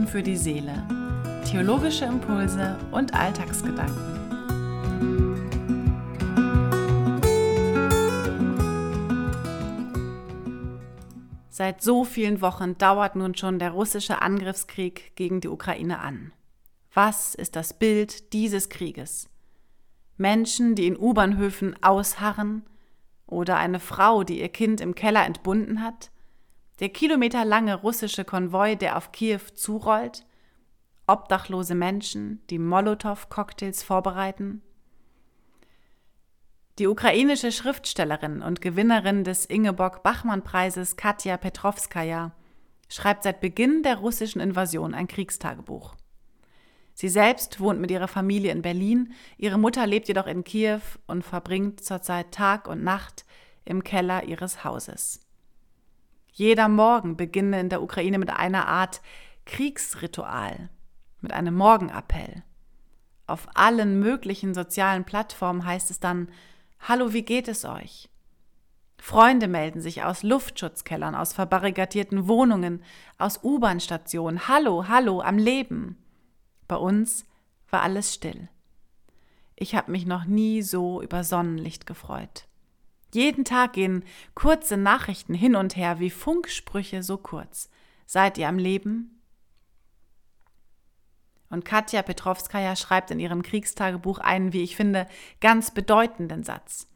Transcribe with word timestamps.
Frieden 0.00 0.06
für 0.06 0.22
die 0.22 0.36
Seele. 0.36 0.86
Theologische 1.44 2.04
Impulse 2.04 2.78
und 2.90 3.12
Alltagsgedanken. 3.14 3.96
Seit 11.50 11.82
so 11.82 12.04
vielen 12.04 12.40
Wochen 12.40 12.78
dauert 12.78 13.16
nun 13.16 13.34
schon 13.34 13.58
der 13.58 13.72
russische 13.72 14.22
Angriffskrieg 14.22 15.14
gegen 15.16 15.40
die 15.40 15.48
Ukraine 15.48 15.98
an. 16.00 16.32
Was 16.94 17.34
ist 17.34 17.56
das 17.56 17.74
Bild 17.74 18.32
dieses 18.32 18.68
Krieges? 18.68 19.28
Menschen, 20.16 20.74
die 20.74 20.86
in 20.86 20.98
U-Bahnhöfen 20.98 21.82
ausharren, 21.82 22.62
oder 23.26 23.58
eine 23.58 23.80
Frau, 23.80 24.24
die 24.24 24.40
ihr 24.40 24.48
Kind 24.48 24.80
im 24.80 24.94
Keller 24.94 25.24
entbunden 25.26 25.82
hat? 25.82 26.10
Der 26.80 26.88
kilometerlange 26.88 27.74
russische 27.74 28.24
Konvoi, 28.24 28.74
der 28.74 28.96
auf 28.96 29.12
Kiew 29.12 29.40
zurollt? 29.54 30.24
Obdachlose 31.06 31.74
Menschen, 31.74 32.40
die 32.48 32.58
Molotow-Cocktails 32.58 33.82
vorbereiten? 33.82 34.62
Die 36.78 36.86
ukrainische 36.86 37.52
Schriftstellerin 37.52 38.40
und 38.40 38.62
Gewinnerin 38.62 39.24
des 39.24 39.44
Ingeborg-Bachmann-Preises 39.44 40.96
Katja 40.96 41.36
Petrovskaja 41.36 42.32
schreibt 42.88 43.24
seit 43.24 43.42
Beginn 43.42 43.82
der 43.82 43.96
russischen 43.96 44.40
Invasion 44.40 44.94
ein 44.94 45.06
Kriegstagebuch. 45.06 45.96
Sie 46.94 47.10
selbst 47.10 47.60
wohnt 47.60 47.80
mit 47.80 47.90
ihrer 47.90 48.08
Familie 48.08 48.52
in 48.52 48.62
Berlin, 48.62 49.12
ihre 49.36 49.58
Mutter 49.58 49.86
lebt 49.86 50.08
jedoch 50.08 50.26
in 50.26 50.44
Kiew 50.44 50.80
und 51.06 51.24
verbringt 51.24 51.84
zurzeit 51.84 52.32
Tag 52.32 52.66
und 52.66 52.82
Nacht 52.82 53.26
im 53.66 53.84
Keller 53.84 54.24
ihres 54.24 54.64
Hauses. 54.64 55.29
Jeder 56.32 56.68
Morgen 56.68 57.16
beginne 57.16 57.60
in 57.60 57.68
der 57.68 57.82
Ukraine 57.82 58.18
mit 58.18 58.30
einer 58.30 58.68
Art 58.68 59.00
Kriegsritual, 59.46 60.70
mit 61.20 61.32
einem 61.32 61.54
Morgenappell. 61.54 62.42
Auf 63.26 63.48
allen 63.54 64.00
möglichen 64.00 64.54
sozialen 64.54 65.04
Plattformen 65.04 65.64
heißt 65.64 65.90
es 65.90 66.00
dann 66.00 66.28
Hallo, 66.80 67.12
wie 67.12 67.22
geht 67.22 67.48
es 67.48 67.64
euch? 67.64 68.08
Freunde 68.98 69.48
melden 69.48 69.80
sich 69.80 70.02
aus 70.02 70.22
Luftschutzkellern, 70.22 71.14
aus 71.14 71.32
verbarrikadierten 71.32 72.28
Wohnungen, 72.28 72.82
aus 73.18 73.40
U-Bahn-Stationen. 73.42 74.46
Hallo, 74.46 74.88
hallo, 74.88 75.20
am 75.20 75.38
Leben. 75.38 75.96
Bei 76.68 76.76
uns 76.76 77.26
war 77.70 77.82
alles 77.82 78.14
still. 78.14 78.48
Ich 79.56 79.74
habe 79.74 79.90
mich 79.90 80.06
noch 80.06 80.24
nie 80.24 80.62
so 80.62 81.02
über 81.02 81.24
Sonnenlicht 81.24 81.86
gefreut. 81.86 82.46
Jeden 83.12 83.44
Tag 83.44 83.72
gehen 83.72 84.04
kurze 84.34 84.76
Nachrichten 84.76 85.34
hin 85.34 85.56
und 85.56 85.76
her 85.76 85.98
wie 85.98 86.10
Funksprüche 86.10 87.02
so 87.02 87.16
kurz. 87.16 87.70
Seid 88.06 88.38
ihr 88.38 88.48
am 88.48 88.58
Leben? 88.58 89.20
Und 91.48 91.64
Katja 91.64 92.02
Petrovskaja 92.02 92.76
schreibt 92.76 93.10
in 93.10 93.18
ihrem 93.18 93.42
Kriegstagebuch 93.42 94.18
einen, 94.18 94.52
wie 94.52 94.62
ich 94.62 94.76
finde, 94.76 95.08
ganz 95.40 95.72
bedeutenden 95.72 96.44
Satz. 96.44 96.86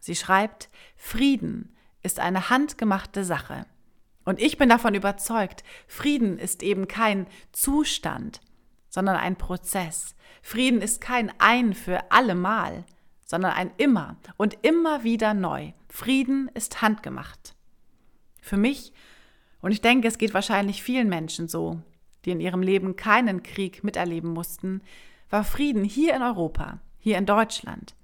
Sie 0.00 0.16
schreibt, 0.16 0.70
Frieden 0.96 1.76
ist 2.02 2.18
eine 2.18 2.48
handgemachte 2.48 3.24
Sache. 3.24 3.66
Und 4.24 4.40
ich 4.40 4.56
bin 4.56 4.70
davon 4.70 4.94
überzeugt, 4.94 5.62
Frieden 5.86 6.38
ist 6.38 6.62
eben 6.62 6.88
kein 6.88 7.26
Zustand, 7.52 8.40
sondern 8.88 9.16
ein 9.16 9.36
Prozess. 9.36 10.14
Frieden 10.42 10.80
ist 10.80 11.00
kein 11.00 11.32
Ein 11.38 11.74
für 11.74 12.10
allemal, 12.10 12.84
sondern 13.28 13.52
ein 13.52 13.70
immer 13.76 14.16
und 14.38 14.56
immer 14.62 15.04
wieder 15.04 15.34
neu. 15.34 15.72
Frieden 15.90 16.50
ist 16.54 16.80
handgemacht. 16.80 17.54
Für 18.40 18.56
mich, 18.56 18.94
und 19.60 19.70
ich 19.70 19.82
denke, 19.82 20.08
es 20.08 20.16
geht 20.16 20.32
wahrscheinlich 20.32 20.82
vielen 20.82 21.10
Menschen 21.10 21.46
so, 21.46 21.82
die 22.24 22.30
in 22.30 22.40
ihrem 22.40 22.62
Leben 22.62 22.96
keinen 22.96 23.42
Krieg 23.42 23.84
miterleben 23.84 24.32
mussten, 24.32 24.80
war 25.28 25.44
Frieden 25.44 25.84
hier 25.84 26.16
in 26.16 26.22
Europa, 26.22 26.78
hier 26.98 27.18
in 27.18 27.26
Deutschland, 27.26 27.94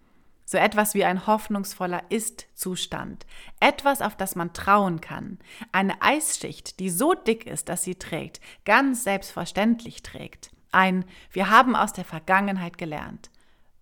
so 0.44 0.58
etwas 0.58 0.94
wie 0.94 1.06
ein 1.06 1.26
hoffnungsvoller 1.26 2.02
Ist-Zustand, 2.10 3.24
etwas, 3.60 4.02
auf 4.02 4.16
das 4.16 4.36
man 4.36 4.52
trauen 4.52 5.00
kann, 5.00 5.38
eine 5.72 6.02
Eisschicht, 6.02 6.80
die 6.80 6.90
so 6.90 7.14
dick 7.14 7.46
ist, 7.46 7.70
dass 7.70 7.82
sie 7.82 7.94
trägt, 7.94 8.42
ganz 8.66 9.04
selbstverständlich 9.04 10.02
trägt, 10.02 10.50
ein 10.70 11.06
Wir 11.30 11.48
haben 11.48 11.74
aus 11.76 11.94
der 11.94 12.04
Vergangenheit 12.04 12.76
gelernt 12.76 13.30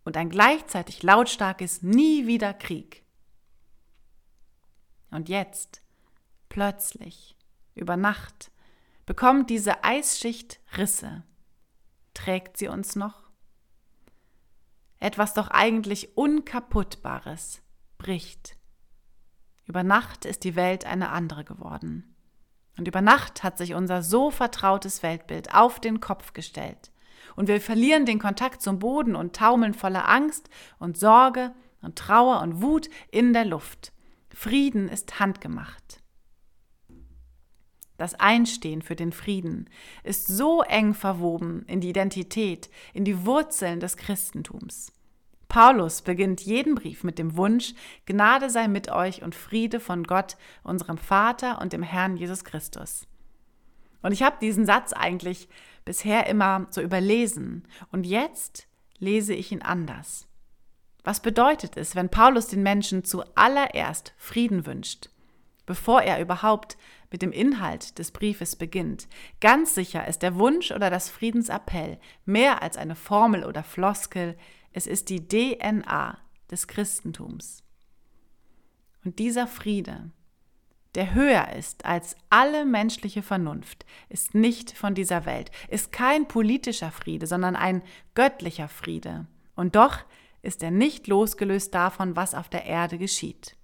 und 0.04 0.16
ein 0.16 0.30
gleichzeitig 0.30 1.02
lautstarkes 1.02 1.82
Nie 1.82 2.26
wieder 2.26 2.54
Krieg. 2.54 3.04
Und 5.10 5.28
jetzt, 5.28 5.82
plötzlich, 6.48 7.36
über 7.74 7.96
Nacht, 7.96 8.50
bekommt 9.06 9.50
diese 9.50 9.84
Eisschicht 9.84 10.60
Risse. 10.76 11.22
Trägt 12.14 12.56
sie 12.56 12.68
uns 12.68 12.96
noch? 12.96 13.30
Etwas 14.98 15.34
doch 15.34 15.48
eigentlich 15.48 16.16
Unkaputtbares 16.16 17.60
bricht. 17.98 18.56
Über 19.66 19.82
Nacht 19.82 20.24
ist 20.24 20.44
die 20.44 20.54
Welt 20.54 20.84
eine 20.84 21.10
andere 21.10 21.44
geworden. 21.44 22.14
Und 22.78 22.86
über 22.88 23.00
Nacht 23.00 23.42
hat 23.42 23.58
sich 23.58 23.74
unser 23.74 24.02
so 24.02 24.30
vertrautes 24.30 25.02
Weltbild 25.02 25.54
auf 25.54 25.80
den 25.80 26.00
Kopf 26.00 26.32
gestellt. 26.32 26.91
Und 27.37 27.48
wir 27.48 27.60
verlieren 27.60 28.06
den 28.06 28.19
Kontakt 28.19 28.62
zum 28.62 28.78
Boden 28.78 29.16
und 29.16 29.34
taumeln 29.34 29.75
voller 29.75 30.09
Angst 30.09 30.48
und 30.78 30.98
Sorge 30.98 31.53
und 31.81 31.97
Trauer 31.97 32.41
und 32.43 32.62
Wut 32.62 32.88
in 33.10 33.32
der 33.32 33.44
Luft. 33.44 33.93
Frieden 34.31 34.88
ist 34.88 35.20
handgemacht. 35.20 36.03
Das 37.98 38.15
Einstehen 38.15 38.82
für 38.82 38.97
den 38.97 39.12
Frieden 39.12 39.71
ist 40.03 40.26
so 40.26 40.62
eng 40.62 40.94
verwoben 40.94 41.65
in 41.69 41.81
die 41.81 41.91
Identität, 41.91 42.69
in 42.94 43.04
die 43.04 43.26
Wurzeln 43.26 43.78
des 43.78 43.97
Christentums. 43.97 44.92
Paulus 45.47 46.00
beginnt 46.00 46.41
jeden 46.41 46.75
Brief 46.75 47.04
mit 47.04 47.19
dem 47.19 47.37
Wunsch, 47.37 47.75
Gnade 48.06 48.48
sei 48.48 48.69
mit 48.69 48.91
euch 48.91 49.22
und 49.22 49.34
Friede 49.34 49.81
von 49.81 50.03
Gott, 50.04 50.37
unserem 50.62 50.97
Vater 50.97 51.60
und 51.60 51.75
dem 51.75 51.82
Herrn 51.82 52.16
Jesus 52.16 52.42
Christus. 52.42 53.06
Und 54.00 54.12
ich 54.12 54.22
habe 54.22 54.37
diesen 54.41 54.66
Satz 54.66 54.92
eigentlich 54.92 55.48
bisher 55.84 56.26
immer 56.26 56.66
so 56.70 56.81
überlesen 56.81 57.66
und 57.91 58.06
jetzt 58.06 58.66
lese 58.98 59.34
ich 59.34 59.53
ihn 59.53 59.62
anders. 59.62 60.28
Was 61.04 61.20
bedeutet 61.20 61.76
es, 61.76 61.97
wenn 61.97 62.09
Paulus 62.09 62.47
den 62.47 62.62
Menschen 62.62 63.04
zuallererst 63.04 64.15
Frieden 64.16 64.66
wünscht, 64.66 65.10
bevor 65.66 66.03
er 66.03 66.21
überhaupt 66.21 66.76
mit 67.10 67.22
dem 67.22 67.32
Inhalt 67.32 67.98
des 67.98 68.12
Briefes 68.12 68.54
beginnt? 68.54 69.09
Ganz 69.41 69.75
sicher 69.75 70.06
ist 70.06 70.22
der 70.22 70.37
Wunsch 70.37 70.71
oder 70.71 70.91
das 70.91 71.10
Friedensappell 71.10 71.98
mehr 72.25 72.62
als 72.62 72.76
eine 72.76 72.94
Formel 72.94 73.44
oder 73.44 73.65
Floskel, 73.65 74.37
es 74.72 74.87
ist 74.87 75.10
die 75.10 75.26
DNA 75.26 76.19
des 76.50 76.69
Christentums. 76.69 77.65
Und 79.04 79.19
dieser 79.19 79.48
Friede, 79.48 80.12
der 80.94 81.14
höher 81.14 81.53
ist 81.56 81.84
als 81.84 82.16
alle 82.28 82.64
menschliche 82.64 83.22
Vernunft, 83.22 83.86
ist 84.08 84.34
nicht 84.34 84.72
von 84.72 84.94
dieser 84.94 85.25
Welt, 85.25 85.50
ist 85.69 85.92
kein 85.92 86.28
politischer 86.28 86.91
Friede, 86.91 87.26
sondern 87.26 87.56
ein 87.56 87.82
göttlicher 88.14 88.69
Friede. 88.69 89.26
Und 89.54 89.75
doch 89.76 89.98
ist 90.42 90.62
er 90.62 90.70
nicht 90.70 91.06
losgelöst 91.06 91.75
davon, 91.75 92.16
was 92.16 92.34
auf 92.34 92.48
der 92.48 92.64
Erde 92.64 92.98
geschieht. 92.98 93.56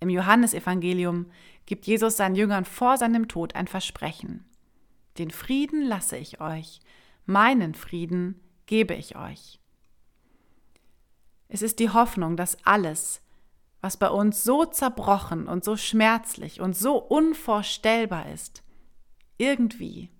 Im 0.00 0.10
Johannesevangelium 0.10 1.30
gibt 1.66 1.86
Jesus 1.86 2.16
seinen 2.16 2.34
Jüngern 2.34 2.64
vor 2.64 2.98
seinem 2.98 3.28
Tod 3.28 3.54
ein 3.54 3.66
Versprechen. 3.66 4.44
Den 5.18 5.30
Frieden 5.30 5.82
lasse 5.82 6.16
ich 6.16 6.40
euch, 6.40 6.80
meinen 7.26 7.74
Frieden 7.74 8.40
gebe 8.66 8.94
ich 8.94 9.16
euch. 9.16 9.60
Es 11.48 11.62
ist 11.62 11.78
die 11.78 11.90
Hoffnung, 11.90 12.36
dass 12.36 12.64
alles, 12.64 13.22
was 13.80 13.96
bei 13.96 14.08
uns 14.08 14.42
so 14.42 14.64
zerbrochen 14.64 15.46
und 15.46 15.64
so 15.64 15.76
schmerzlich 15.76 16.60
und 16.60 16.76
so 16.76 16.96
unvorstellbar 16.96 18.30
ist, 18.30 18.62
irgendwie 19.36 20.10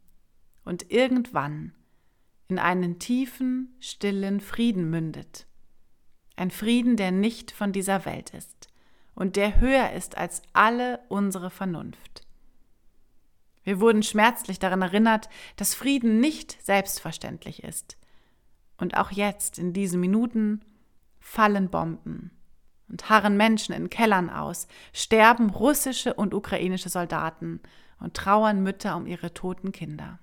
und 0.65 0.91
irgendwann 0.91 1.75
in 2.49 2.59
einen 2.59 2.99
tiefen, 2.99 3.75
stillen 3.81 4.41
Frieden 4.41 4.89
mündet. 4.89 5.47
Ein 6.37 6.51
Frieden, 6.51 6.97
der 6.97 7.11
nicht 7.11 7.51
von 7.51 7.73
dieser 7.73 8.05
Welt 8.05 8.31
ist 8.31 8.69
und 9.15 9.37
der 9.37 9.61
höher 9.61 9.93
ist 9.93 10.17
als 10.17 10.43
alle 10.53 11.01
unsere 11.09 11.51
Vernunft. 11.51 12.27
Wir 13.65 13.81
wurden 13.81 14.03
schmerzlich 14.03 14.59
daran 14.59 14.81
erinnert, 14.81 15.29
dass 15.57 15.75
Frieden 15.75 16.21
nicht 16.21 16.65
selbstverständlich 16.65 17.65
ist, 17.65 17.99
und 18.79 18.97
auch 18.97 19.11
jetzt, 19.11 19.59
in 19.59 19.73
diesen 19.73 20.01
Minuten, 20.01 20.65
fallen 21.19 21.69
Bomben 21.69 22.38
und 22.89 23.09
harren 23.11 23.37
Menschen 23.37 23.75
in 23.75 23.91
Kellern 23.91 24.31
aus, 24.31 24.67
sterben 24.93 25.51
russische 25.51 26.15
und 26.15 26.35
ukrainische 26.35 26.89
Soldaten 26.89 27.61
und 28.01 28.15
trauern 28.15 28.63
Mütter 28.63 28.97
um 28.97 29.07
ihre 29.07 29.35
toten 29.35 29.73
Kinder. 29.73 30.19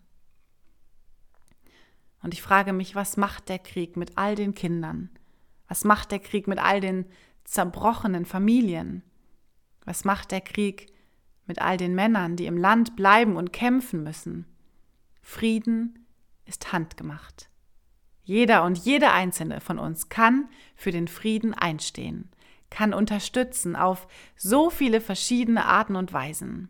Und 2.22 2.34
ich 2.34 2.42
frage 2.42 2.74
mich, 2.74 2.96
was 2.96 3.18
macht 3.18 3.50
der 3.50 3.60
Krieg 3.60 3.98
mit 3.98 4.18
all 4.18 4.36
den 4.36 4.56
Kindern? 4.56 5.10
Was 5.68 5.84
macht 5.84 6.12
der 6.12 6.20
Krieg 6.20 6.48
mit 6.48 6.60
all 6.60 6.82
den 6.82 7.06
zerbrochenen 7.44 8.26
Familien? 8.26 9.04
Was 9.84 10.06
macht 10.06 10.32
der 10.32 10.42
Krieg 10.42 10.92
mit 11.46 11.62
all 11.62 11.78
den 11.78 11.94
Männern, 11.94 12.36
die 12.36 12.48
im 12.48 12.58
Land 12.58 12.96
bleiben 12.96 13.36
und 13.36 13.54
kämpfen 13.54 14.04
müssen? 14.04 14.46
Frieden 15.22 16.08
ist 16.46 16.72
handgemacht. 16.72 17.50
Jeder 18.24 18.64
und 18.64 18.80
jede 18.80 19.12
einzelne 19.12 19.62
von 19.62 19.78
uns 19.78 20.10
kann 20.10 20.50
für 20.76 20.92
den 20.92 21.08
Frieden 21.08 21.54
einstehen, 21.54 22.32
kann 22.70 22.94
unterstützen 22.94 23.76
auf 23.76 24.08
so 24.36 24.70
viele 24.70 25.02
verschiedene 25.02 25.66
Arten 25.66 25.96
und 25.96 26.14
Weisen. 26.14 26.70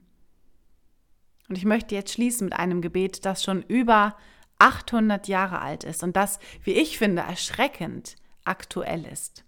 Und 1.48 1.58
ich 1.58 1.66
möchte 1.66 1.96
jetzt 1.96 2.14
schließen 2.14 2.46
mit 2.46 2.54
einem 2.54 2.82
Gebet, 2.82 3.26
das 3.26 3.44
schon 3.44 3.62
über 3.64 4.16
800 4.60 5.28
Jahre 5.28 5.60
alt 5.60 5.84
ist 5.84 6.04
und 6.04 6.16
das, 6.16 6.40
wie 6.64 6.72
ich 6.74 6.98
finde, 6.98 7.22
erschreckend 7.22 8.16
aktuell 8.46 9.06
ist. 9.06 9.44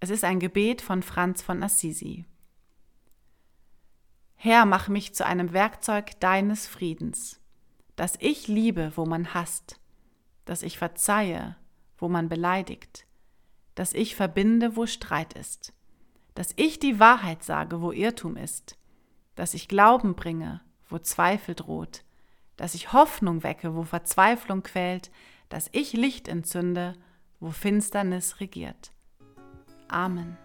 Es 0.00 0.10
ist 0.10 0.24
ein 0.24 0.40
Gebet 0.40 0.80
von 0.80 1.02
Franz 1.02 1.42
von 1.42 1.62
Assisi. 1.62 2.24
Herr, 4.36 4.66
mach 4.66 4.88
mich 4.88 5.14
zu 5.14 5.26
einem 5.26 5.52
Werkzeug 5.52 6.18
deines 6.20 6.68
Friedens, 6.68 7.40
dass 7.96 8.14
ich 8.20 8.46
liebe, 8.46 8.92
wo 8.94 9.04
man 9.04 9.34
hasst, 9.34 9.80
dass 10.44 10.62
ich 10.62 10.78
verzeihe, 10.78 11.56
wo 11.96 12.08
man 12.08 12.28
beleidigt, 12.28 13.07
dass 13.78 13.92
ich 13.92 14.16
verbinde, 14.16 14.74
wo 14.74 14.86
Streit 14.86 15.34
ist, 15.34 15.72
dass 16.34 16.52
ich 16.56 16.80
die 16.80 16.98
Wahrheit 16.98 17.44
sage, 17.44 17.80
wo 17.80 17.92
Irrtum 17.92 18.36
ist, 18.36 18.76
dass 19.36 19.54
ich 19.54 19.68
Glauben 19.68 20.16
bringe, 20.16 20.60
wo 20.88 20.98
Zweifel 20.98 21.54
droht, 21.54 22.02
dass 22.56 22.74
ich 22.74 22.92
Hoffnung 22.92 23.44
wecke, 23.44 23.76
wo 23.76 23.84
Verzweiflung 23.84 24.64
quält, 24.64 25.12
dass 25.48 25.68
ich 25.70 25.92
Licht 25.92 26.26
entzünde, 26.26 26.94
wo 27.38 27.50
Finsternis 27.52 28.40
regiert. 28.40 28.90
Amen. 29.86 30.36